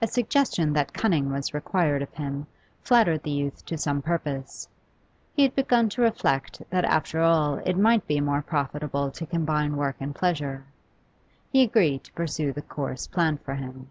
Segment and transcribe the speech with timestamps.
[0.00, 2.46] A suggestion that cunning was required of him
[2.82, 4.68] flattered the youth to some purpose.
[5.34, 9.76] He had begun to reflect that after all it might be more profitable to combine
[9.76, 10.66] work and pleasure.
[11.52, 13.88] He agreed to pursue the course planned for him.